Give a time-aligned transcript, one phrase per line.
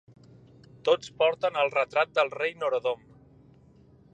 [0.87, 3.05] Tots porten el retrat del rei Norodom.